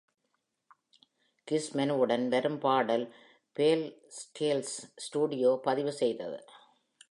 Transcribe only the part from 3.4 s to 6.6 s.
"பேல் scales" studio பதிவு செய்தது.